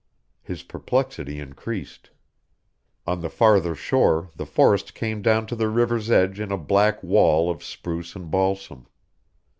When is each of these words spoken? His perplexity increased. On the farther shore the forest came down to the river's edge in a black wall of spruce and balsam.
His 0.41 0.63
perplexity 0.63 1.39
increased. 1.39 2.09
On 3.05 3.21
the 3.21 3.29
farther 3.29 3.75
shore 3.75 4.31
the 4.35 4.47
forest 4.47 4.95
came 4.95 5.21
down 5.21 5.45
to 5.45 5.55
the 5.55 5.69
river's 5.69 6.09
edge 6.09 6.39
in 6.39 6.51
a 6.51 6.57
black 6.57 7.03
wall 7.03 7.51
of 7.51 7.63
spruce 7.63 8.15
and 8.15 8.31
balsam. 8.31 8.87